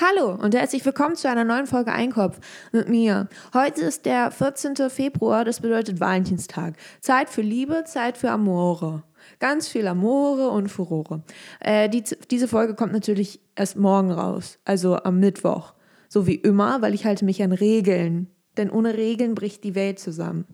[0.00, 2.38] Hallo und herzlich willkommen zu einer neuen Folge Einkopf
[2.70, 3.28] mit mir.
[3.52, 4.76] Heute ist der 14.
[4.90, 6.76] Februar, das bedeutet Valentinstag.
[7.00, 9.02] Zeit für Liebe, Zeit für Amore.
[9.40, 11.24] Ganz viel Amore und Furore.
[11.58, 15.74] Äh, die, diese Folge kommt natürlich erst morgen raus, also am Mittwoch.
[16.08, 18.28] So wie immer, weil ich halte mich an Regeln.
[18.56, 20.46] Denn ohne Regeln bricht die Welt zusammen.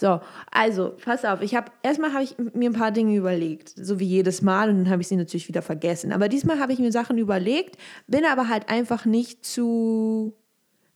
[0.00, 0.18] So,
[0.50, 4.06] also, pass auf, ich habe erstmal habe ich mir ein paar Dinge überlegt, so wie
[4.06, 6.10] jedes Mal und dann habe ich sie natürlich wieder vergessen.
[6.10, 7.76] Aber diesmal habe ich mir Sachen überlegt,
[8.06, 10.39] bin aber halt einfach nicht zu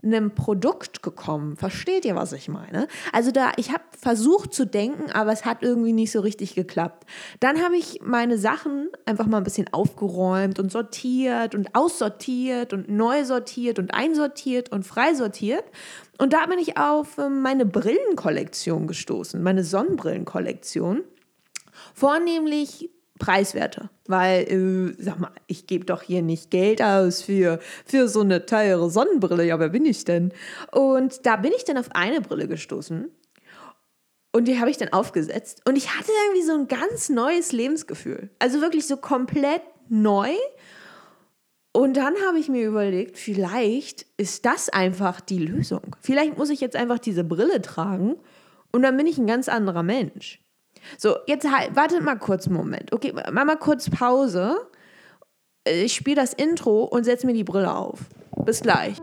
[0.04, 1.56] einem Produkt gekommen.
[1.56, 2.88] Versteht ihr, was ich meine?
[3.12, 7.06] Also da, ich habe versucht zu denken, aber es hat irgendwie nicht so richtig geklappt.
[7.40, 12.88] Dann habe ich meine Sachen einfach mal ein bisschen aufgeräumt und sortiert und aussortiert und
[12.88, 15.64] neu sortiert und einsortiert und freisortiert.
[16.18, 21.02] Und da bin ich auf ähm, meine Brillenkollektion gestoßen, meine Sonnenbrillenkollektion.
[21.92, 28.08] Vornehmlich preiswerter, weil, äh, sag mal, ich gebe doch hier nicht Geld aus für, für
[28.08, 29.44] so eine teure Sonnenbrille.
[29.44, 30.32] Ja, wer bin ich denn?
[30.72, 33.10] Und da bin ich dann auf eine Brille gestoßen
[34.34, 38.30] und die habe ich dann aufgesetzt und ich hatte irgendwie so ein ganz neues Lebensgefühl.
[38.40, 40.30] Also wirklich so komplett neu.
[41.72, 45.94] Und dann habe ich mir überlegt, vielleicht ist das einfach die Lösung.
[46.00, 48.16] Vielleicht muss ich jetzt einfach diese Brille tragen
[48.72, 50.40] und dann bin ich ein ganz anderer Mensch.
[50.98, 52.92] So, jetzt halt, wartet mal kurz einen Moment.
[52.92, 54.56] Okay, mach mal kurz Pause.
[55.66, 58.00] Ich spiele das Intro und setze mir die Brille auf.
[58.44, 58.98] Bis gleich.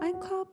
[0.00, 0.48] Ein Kopf.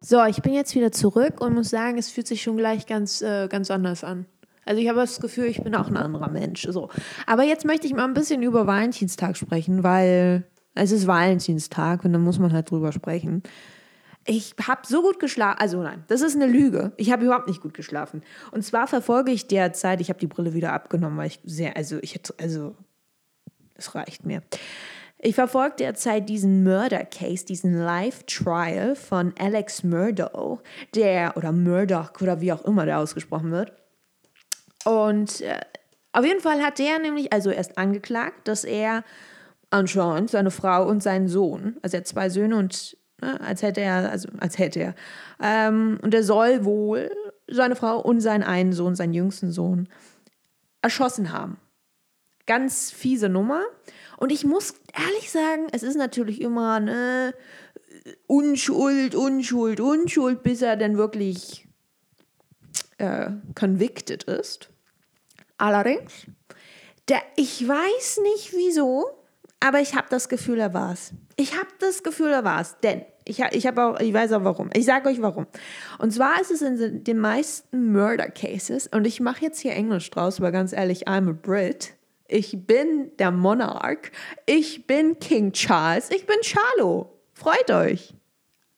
[0.00, 3.22] So, ich bin jetzt wieder zurück und muss sagen, es fühlt sich schon gleich ganz,
[3.22, 4.26] äh, ganz anders an.
[4.64, 6.66] Also ich habe das Gefühl, ich bin auch ein anderer Mensch.
[6.68, 6.88] So.
[7.26, 12.12] Aber jetzt möchte ich mal ein bisschen über Valentinstag sprechen, weil es ist Valentinstag und
[12.12, 13.42] da muss man halt drüber sprechen.
[14.24, 16.92] Ich habe so gut geschlafen, also nein, das ist eine Lüge.
[16.96, 18.22] Ich habe überhaupt nicht gut geschlafen.
[18.52, 21.98] Und zwar verfolge ich derzeit, ich habe die Brille wieder abgenommen, weil ich sehr, also
[22.02, 22.76] ich hätte, also
[23.74, 24.42] es reicht mir.
[25.18, 30.62] Ich verfolge derzeit diesen Murder Case, diesen Live Trial von Alex Murdoch,
[30.94, 33.72] der oder Murdoch oder wie auch immer der ausgesprochen wird.
[34.84, 35.60] Und äh,
[36.12, 39.04] auf jeden Fall hat der nämlich also erst angeklagt, dass er
[39.70, 43.40] anscheinend seine Frau und seinen Sohn, also er hat zwei Söhne und Ne?
[43.40, 44.94] Als hätte er, also als hätte er.
[45.40, 47.10] Ähm, und er soll wohl
[47.48, 49.88] seine Frau und seinen einen Sohn, seinen jüngsten Sohn,
[50.82, 51.58] erschossen haben.
[52.46, 53.62] Ganz fiese Nummer.
[54.18, 57.34] Und ich muss ehrlich sagen, es ist natürlich immer ne,
[58.26, 61.68] Unschuld, Unschuld, Unschuld, bis er dann wirklich
[62.98, 64.70] äh, convicted ist.
[65.56, 66.26] Allerdings,
[67.08, 69.21] der, ich weiß nicht wieso,
[69.62, 71.12] aber ich habe das Gefühl, er war es.
[71.36, 72.76] Ich habe das Gefühl, er war es.
[72.82, 74.70] Denn ich, ich, auch, ich weiß auch warum.
[74.74, 75.46] Ich sage euch warum.
[75.98, 80.10] Und zwar ist es in den meisten Murder Cases, und ich mache jetzt hier Englisch
[80.10, 81.94] draus, aber ganz ehrlich, I'm a Brit.
[82.26, 84.10] Ich bin der Monarch.
[84.46, 86.10] Ich bin King Charles.
[86.10, 87.18] Ich bin Charlo.
[87.32, 88.14] Freut euch.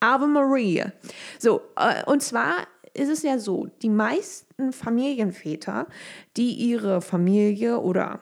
[0.01, 0.93] Ave Maria.
[1.39, 5.87] So, äh, und zwar ist es ja so, die meisten Familienväter,
[6.37, 8.21] die ihre Familie oder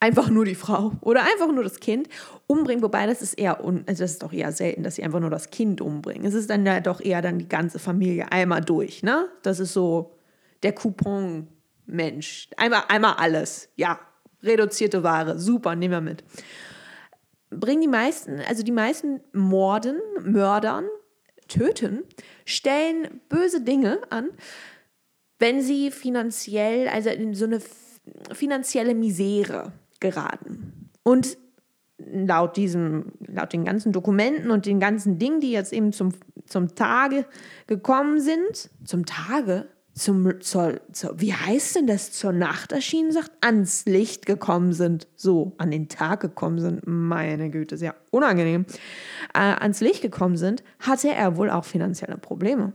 [0.00, 2.08] einfach nur die Frau oder einfach nur das Kind
[2.46, 5.20] umbringen, wobei das ist eher un, also das ist doch eher selten, dass sie einfach
[5.20, 6.26] nur das Kind umbringen.
[6.26, 9.28] Es ist dann ja doch eher dann die ganze Familie einmal durch, ne?
[9.42, 10.18] Das ist so
[10.62, 11.48] der Coupon
[11.86, 13.70] Mensch, einmal einmal alles.
[13.76, 13.98] Ja,
[14.42, 16.24] reduzierte Ware, super, nehmen wir mit.
[17.50, 20.86] Bringen die meisten, also die meisten Morden, Mördern,
[21.48, 22.02] töten,
[22.44, 24.28] stellen böse Dinge an,
[25.38, 27.60] wenn sie finanziell, also in so eine
[28.32, 30.90] finanzielle Misere geraten.
[31.02, 31.38] Und
[31.98, 36.12] laut diesem, laut den ganzen Dokumenten und den ganzen Dingen, die jetzt eben zum,
[36.46, 37.24] zum Tage
[37.66, 43.30] gekommen sind, zum Tage, zum, zur, zur, wie heißt denn das, zur Nacht erschienen, sagt,
[43.40, 48.66] ans Licht gekommen sind, so, an den Tag gekommen sind, meine Güte, sehr unangenehm,
[49.32, 52.74] äh, ans Licht gekommen sind, hatte er wohl auch finanzielle Probleme.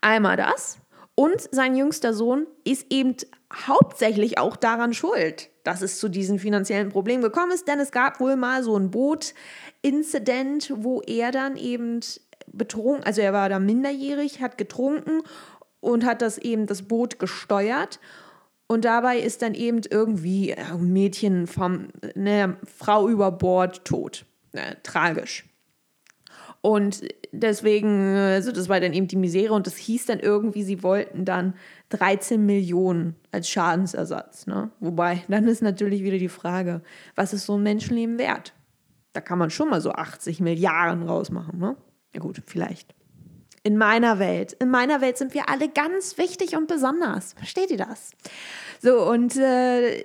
[0.00, 0.78] Einmal das
[1.14, 3.16] und sein jüngster Sohn ist eben
[3.52, 8.20] hauptsächlich auch daran schuld, dass es zu diesen finanziellen Problemen gekommen ist, denn es gab
[8.20, 12.00] wohl mal so ein Boot-Incident, wo er dann eben
[12.48, 15.22] betrunken, also er war da minderjährig, hat getrunken
[15.80, 18.00] und hat das eben das Boot gesteuert.
[18.66, 24.24] Und dabei ist dann eben irgendwie ein Mädchen vom, eine Frau über Bord tot.
[24.52, 25.44] Äh, tragisch.
[26.60, 27.02] Und
[27.40, 31.24] deswegen, also das war dann eben die Misere und das hieß dann irgendwie, sie wollten
[31.24, 31.54] dann
[31.90, 34.46] 13 Millionen als Schadensersatz.
[34.46, 34.70] Ne?
[34.80, 36.82] Wobei, dann ist natürlich wieder die Frage,
[37.14, 38.54] was ist so ein Menschenleben wert?
[39.12, 41.58] Da kann man schon mal so 80 Milliarden rausmachen.
[41.58, 41.76] Ne?
[42.14, 42.94] Ja gut, vielleicht.
[43.62, 47.32] In meiner Welt, in meiner Welt sind wir alle ganz wichtig und besonders.
[47.32, 48.10] Versteht ihr das?
[48.80, 50.04] So, und äh,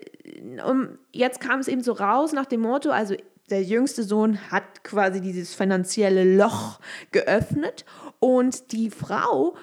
[0.65, 3.15] um, jetzt kam es eben so raus nach dem Motto, also
[3.51, 6.79] der jüngste Sohn hat quasi dieses finanzielle Loch
[7.11, 7.85] geöffnet
[8.19, 9.55] und die Frau,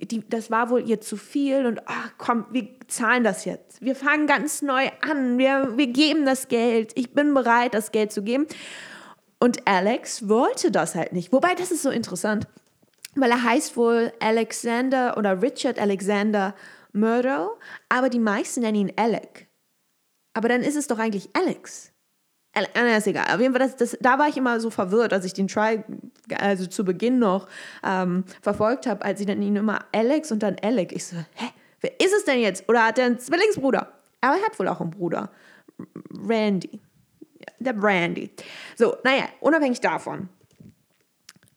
[0.00, 3.80] die, das war wohl ihr zu viel und ach komm, wir zahlen das jetzt.
[3.82, 6.92] Wir fangen ganz neu an, wir, wir geben das Geld.
[6.94, 8.46] Ich bin bereit, das Geld zu geben.
[9.38, 11.32] Und Alex wollte das halt nicht.
[11.32, 12.46] Wobei, das ist so interessant,
[13.14, 16.54] weil er heißt wohl Alexander oder Richard Alexander
[16.92, 17.58] Murdo,
[17.88, 19.48] aber die meisten nennen ihn Alec.
[20.34, 21.89] Aber dann ist es doch eigentlich Alex.
[22.52, 23.26] Äh, ist egal.
[23.32, 25.84] Auf jeden Fall, das, das, da war ich immer so verwirrt, als ich den Try,
[26.38, 27.46] also zu Beginn noch
[27.84, 30.92] ähm, verfolgt habe, als sie dann ihn immer Alex und dann Alec.
[30.92, 31.46] Ich so, hä,
[31.80, 32.68] wer ist es denn jetzt?
[32.68, 33.92] Oder hat er einen Zwillingsbruder?
[34.20, 35.30] Aber er hat wohl auch einen Bruder.
[36.26, 36.80] Randy.
[37.58, 38.30] Der Brandy.
[38.76, 40.28] So, naja, unabhängig davon.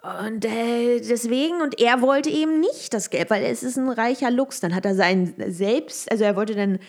[0.03, 4.29] Und äh, deswegen, und er wollte eben nicht das Geld, weil es ist ein reicher
[4.31, 4.59] Lux.
[4.59, 6.79] Dann hat er sein Selbst, also er wollte dann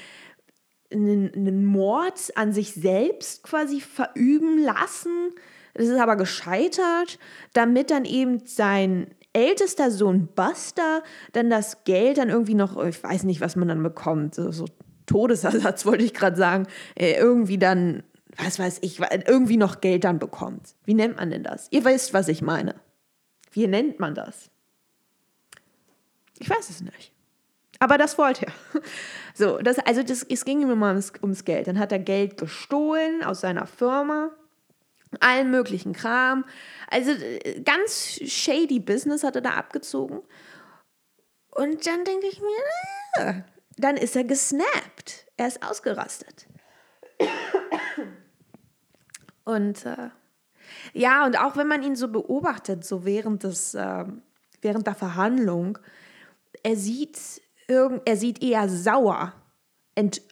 [0.94, 5.32] einen, einen Mord an sich selbst quasi verüben lassen.
[5.74, 7.18] Das ist aber gescheitert,
[7.52, 11.02] damit dann eben sein ältester Sohn Buster
[11.32, 14.66] dann das Geld dann irgendwie noch, ich weiß nicht, was man dann bekommt, so, so
[15.06, 18.04] Todesersatz wollte ich gerade sagen, äh, irgendwie dann,
[18.36, 20.74] was weiß ich, irgendwie noch Geld dann bekommt.
[20.84, 21.68] Wie nennt man denn das?
[21.70, 22.76] Ihr wisst, was ich meine.
[23.50, 24.50] Wie nennt man das?
[26.38, 27.13] Ich weiß es nicht.
[27.84, 28.52] Aber das wollte er.
[29.36, 31.66] So, das, also das, es ging ihm immer ums, ums Geld.
[31.66, 34.30] Dann hat er Geld gestohlen aus seiner Firma,
[35.18, 36.44] allen möglichen Kram.
[36.88, 40.20] Also äh, ganz shady Business hat er da abgezogen.
[41.50, 43.34] Und dann denke ich mir, äh,
[43.76, 45.26] dann ist er gesnappt.
[45.36, 46.46] Er ist ausgerastet.
[49.44, 50.10] Und äh,
[50.92, 54.04] ja, und auch wenn man ihn so beobachtet, so während des, äh,
[54.62, 55.78] während der Verhandlung,
[56.62, 59.32] er sieht er sieht eher sauer,
[59.94, 60.22] ent,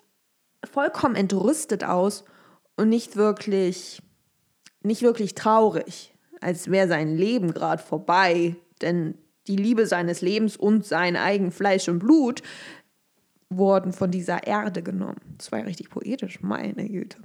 [0.65, 2.25] vollkommen entrüstet aus
[2.77, 4.03] und nicht wirklich,
[4.83, 10.87] nicht wirklich traurig, als wäre sein Leben gerade vorbei, denn die Liebe seines Lebens und
[10.87, 12.43] sein eigen Fleisch und Blut
[13.51, 15.21] wurden von dieser Erde genommen.
[15.37, 17.19] Das war richtig poetisch, meine Güte.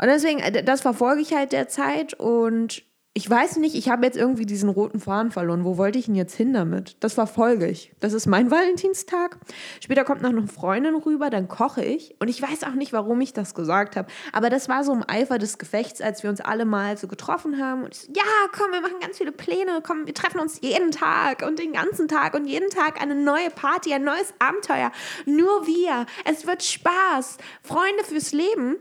[0.00, 2.84] Und deswegen, äh, das verfolge ich halt derzeit und
[3.18, 5.64] ich weiß nicht, ich habe jetzt irgendwie diesen roten Faden verloren.
[5.64, 6.96] Wo wollte ich ihn jetzt hin damit?
[7.00, 7.90] Das verfolge ich.
[7.98, 9.38] Das ist mein Valentinstag.
[9.80, 12.14] Später kommt noch eine Freundin rüber, dann koche ich.
[12.20, 14.06] Und ich weiß auch nicht, warum ich das gesagt habe.
[14.32, 17.60] Aber das war so im Eifer des Gefechts, als wir uns alle mal so getroffen
[17.60, 17.82] haben.
[17.82, 18.22] Und ich so, ja,
[18.56, 19.80] komm, wir machen ganz viele Pläne.
[19.84, 23.50] Komm, wir treffen uns jeden Tag und den ganzen Tag und jeden Tag eine neue
[23.50, 24.92] Party, ein neues Abenteuer.
[25.26, 26.06] Nur wir.
[26.24, 27.38] Es wird Spaß.
[27.64, 28.76] Freunde fürs Leben.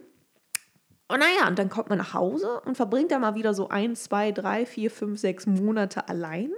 [1.08, 3.96] Und naja, und dann kommt man nach Hause und verbringt da mal wieder so ein,
[3.96, 6.52] zwei, drei, vier, fünf, sechs Monate allein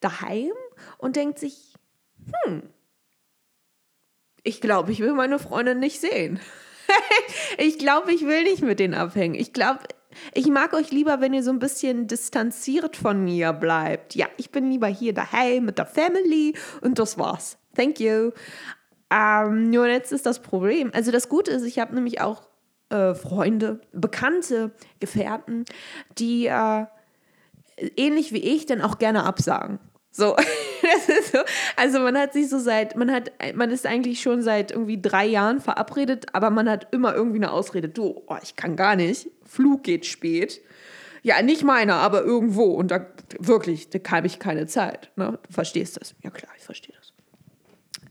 [0.00, 0.52] daheim
[0.98, 1.74] und denkt sich,
[2.44, 2.62] hm,
[4.44, 6.38] ich glaube, ich will meine Freundin nicht sehen.
[7.58, 9.34] ich glaube, ich will nicht mit denen abhängen.
[9.34, 9.80] Ich glaube,
[10.32, 14.14] ich mag euch lieber, wenn ihr so ein bisschen distanziert von mir bleibt.
[14.14, 17.58] Ja, ich bin lieber hier daheim mit der Family und das war's.
[17.76, 18.30] Thank you.
[19.10, 20.90] Ähm, nur jetzt ist das Problem.
[20.94, 22.47] Also das Gute ist, ich habe nämlich auch
[22.90, 25.64] äh, Freunde, Bekannte, Gefährten,
[26.18, 26.86] die äh,
[27.96, 29.78] ähnlich wie ich dann auch gerne absagen.
[30.10, 30.36] So,
[31.32, 31.38] so,
[31.76, 35.26] also man hat sich so seit, man hat, man ist eigentlich schon seit irgendwie drei
[35.26, 37.88] Jahren verabredet, aber man hat immer irgendwie eine Ausrede.
[37.88, 39.30] Du, oh, ich kann gar nicht.
[39.44, 40.60] Flug geht spät.
[41.22, 42.64] Ja, nicht meiner, aber irgendwo.
[42.64, 43.06] Und da
[43.38, 45.10] wirklich, da habe ich keine Zeit.
[45.16, 45.38] Ne?
[45.46, 46.14] Du verstehst das.
[46.22, 47.07] Ja klar, ich verstehe das.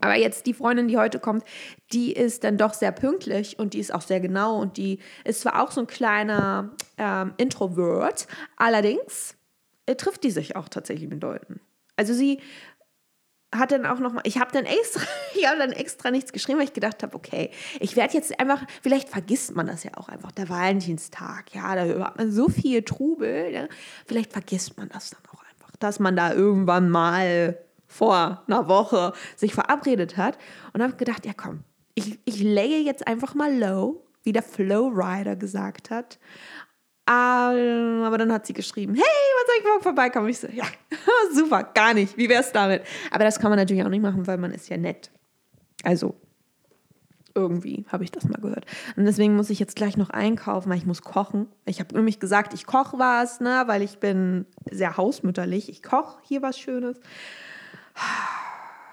[0.08, 1.44] Aber jetzt die Freundin, die heute kommt,
[1.92, 5.42] die ist dann doch sehr pünktlich und die ist auch sehr genau und die ist
[5.42, 9.36] zwar auch so ein kleiner ähm, Introvert, allerdings
[9.86, 11.60] äh, trifft die sich auch tatsächlich mit Leuten.
[11.96, 12.40] Also sie
[13.56, 15.02] hat dann auch noch mal, ich habe dann extra,
[15.36, 18.64] ich habe dann extra nichts geschrieben, weil ich gedacht habe, okay, ich werde jetzt einfach,
[18.82, 22.84] vielleicht vergisst man das ja auch einfach, der Valentinstag, ja, da hat man so viel
[22.84, 23.68] Trubel, ja,
[24.06, 29.13] vielleicht vergisst man das dann auch einfach, dass man da irgendwann mal vor einer Woche
[29.36, 30.38] sich verabredet hat
[30.74, 31.63] und habe gedacht, ja komm,
[31.96, 36.20] ich, ich lege jetzt einfach mal low, wie der Flowrider gesagt hat.
[37.10, 40.27] Ähm, aber dann hat sie geschrieben, hey, was soll ich morgen vorbeikommen?
[40.27, 40.65] Ich so, ja,
[41.34, 42.17] super, gar nicht.
[42.17, 42.84] Wie wär's damit?
[43.12, 45.10] Aber das kann man natürlich auch nicht machen, weil man ist ja nett.
[45.84, 46.15] Also,
[47.34, 48.65] irgendwie habe ich das mal gehört.
[48.98, 51.48] Und deswegen muss ich jetzt gleich noch einkaufen, weil ich muss kochen.
[51.65, 55.70] Ich habe nämlich gesagt, ich koche was, ne, weil ich bin sehr hausmütterlich.
[55.70, 57.00] Ich koche hier was Schönes.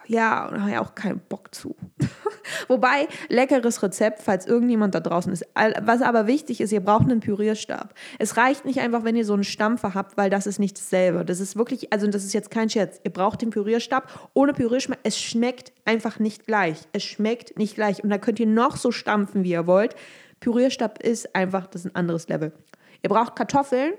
[0.07, 1.77] Ja, und habe ja auch keinen Bock zu.
[2.69, 5.47] Wobei, leckeres Rezept, falls irgendjemand da draußen ist.
[5.83, 7.95] Was aber wichtig ist, ihr braucht einen Pürierstab.
[8.19, 11.25] Es reicht nicht einfach, wenn ihr so einen Stampfer habt, weil das ist nicht dasselbe.
[11.25, 13.01] Das ist wirklich, also das ist jetzt kein Scherz.
[13.03, 14.31] Ihr braucht den Pürierstab.
[14.35, 16.79] Ohne Pürierstab, es schmeckt einfach nicht gleich.
[16.93, 18.05] Es schmeckt nicht gleich.
[18.05, 19.95] Und da könnt ihr noch so stampfen, wie ihr wollt.
[20.41, 22.53] Pürierstab ist einfach, das ist ein anderes Level.
[23.03, 23.95] Ihr braucht Kartoffeln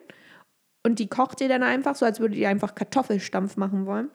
[0.83, 4.09] und die kocht ihr dann einfach, so als würdet ihr einfach Kartoffelstampf machen wollen.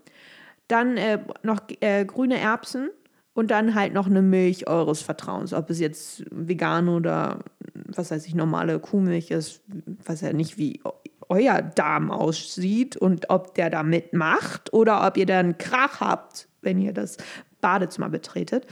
[0.71, 2.91] Dann äh, noch äh, grüne Erbsen
[3.35, 5.53] und dann halt noch eine Milch eures Vertrauens.
[5.53, 7.41] Ob es jetzt vegan oder
[7.75, 9.63] was weiß ich, normale Kuhmilch ist,
[10.05, 10.81] weiß ja nicht, wie
[11.29, 16.79] euer Darm aussieht und ob der da mitmacht oder ob ihr dann Krach habt, wenn
[16.81, 17.17] ihr das
[17.61, 18.67] Badezimmer betretet.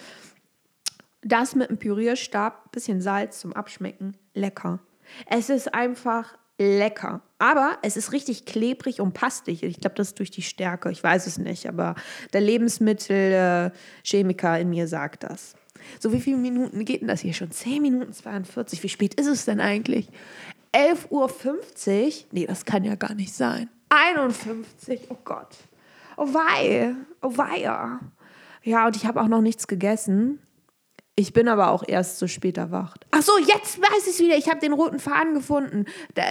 [1.22, 4.80] Das mit einem Pürierstab, bisschen Salz zum Abschmecken, lecker.
[5.26, 7.22] Es ist einfach lecker.
[7.38, 9.62] Aber es ist richtig klebrig und pastig.
[9.62, 10.90] Ich glaube, das ist durch die Stärke.
[10.90, 11.94] Ich weiß es nicht, aber
[12.32, 15.54] der Lebensmittelchemiker in mir sagt das.
[16.00, 17.52] So, wie viele Minuten geht denn das hier schon?
[17.52, 18.82] 10 Minuten 42.
[18.82, 20.08] Wie spät ist es denn eigentlich?
[20.74, 21.30] 11.50 Uhr?
[22.32, 23.70] Nee, das kann ja gar nicht sein.
[23.90, 25.02] 51.
[25.10, 25.56] Oh Gott.
[26.16, 26.96] Oh wei.
[27.22, 28.00] Oh weia.
[28.64, 30.40] Ja, und ich habe auch noch nichts gegessen.
[31.18, 33.04] Ich bin aber auch erst so spät erwacht.
[33.10, 34.36] Ach so, jetzt weiß ich es wieder.
[34.36, 36.22] Ich habe den roten Faden gefunden, da,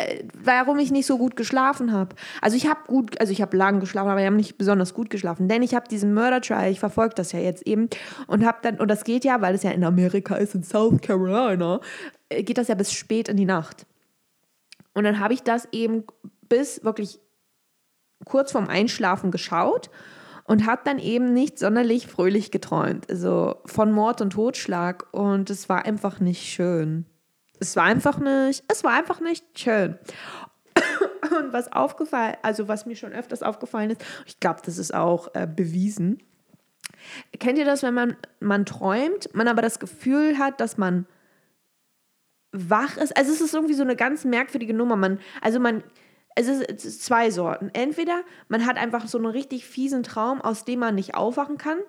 [0.42, 2.16] warum ich nicht so gut geschlafen habe.
[2.42, 5.10] Also ich habe gut, also ich habe lang geschlafen, aber ich habe nicht besonders gut
[5.10, 7.90] geschlafen, denn ich habe diesen Murder Trial, ich verfolge das ja jetzt eben
[8.28, 11.02] und habe dann und das geht ja, weil es ja in Amerika ist in South
[11.02, 11.82] Carolina,
[12.30, 13.86] äh, geht das ja bis spät in die Nacht.
[14.94, 16.06] Und dann habe ich das eben
[16.48, 17.20] bis wirklich
[18.24, 19.90] kurz vorm Einschlafen geschaut
[20.48, 23.10] und habe dann eben nicht sonderlich fröhlich geträumt.
[23.10, 27.06] Also von Mord und Totschlag und es war einfach nicht schön.
[27.60, 29.98] Es war einfach nicht, es war einfach nicht schön.
[31.22, 35.34] Und was aufgefallen, also was mir schon öfters aufgefallen ist, ich glaube, das ist auch
[35.34, 36.20] äh, bewiesen.
[37.40, 41.08] Kennt ihr das, wenn man, man träumt, man aber das Gefühl hat, dass man
[42.52, 43.18] wach ist?
[43.18, 44.96] Also es ist irgendwie so eine ganz merkwürdige Nummer.
[44.96, 45.84] Man, also man,
[46.38, 47.70] es ist zwei Sorten.
[47.74, 51.80] Entweder man hat einfach so einen richtig fiesen Traum, aus dem man nicht aufwachen kann,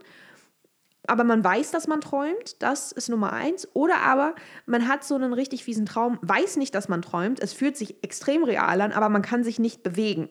[1.07, 3.67] aber man weiß, dass man träumt, das ist Nummer eins.
[3.73, 4.35] Oder aber
[4.67, 8.03] man hat so einen richtig fiesen Traum, weiß nicht, dass man träumt, es fühlt sich
[8.05, 10.29] extrem real an, aber man kann sich nicht bewegen.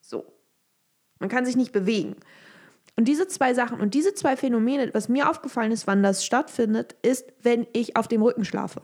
[0.00, 0.32] So.
[1.18, 2.16] Man kann sich nicht bewegen.
[2.94, 6.94] Und diese zwei Sachen und diese zwei Phänomene, was mir aufgefallen ist, wann das stattfindet,
[7.02, 8.80] ist, wenn ich auf dem Rücken schlafe.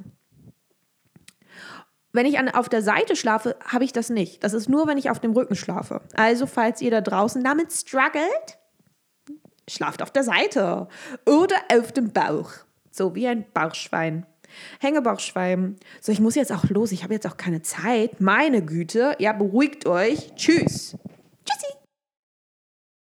[2.12, 4.44] Wenn ich an, auf der Seite schlafe, habe ich das nicht.
[4.44, 6.02] Das ist nur, wenn ich auf dem Rücken schlafe.
[6.14, 8.58] Also, falls ihr da draußen damit struggelt,
[9.68, 10.88] schlaft auf der Seite
[11.24, 12.50] oder auf dem Bauch.
[12.90, 14.26] So wie ein Bauchschwein.
[14.80, 15.76] Hängebauchschwein.
[16.02, 16.92] So, ich muss jetzt auch los.
[16.92, 18.20] Ich habe jetzt auch keine Zeit.
[18.20, 19.16] Meine Güte.
[19.18, 20.34] Ja, beruhigt euch.
[20.34, 20.96] Tschüss.